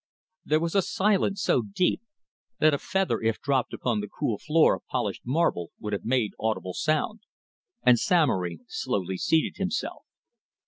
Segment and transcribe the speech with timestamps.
[0.43, 2.01] There was a silence so deep
[2.57, 6.31] that a feather if dropped upon the cool floor of polished marble would have made
[6.39, 7.19] audible sound,
[7.83, 10.05] and Samory slowly seated himself.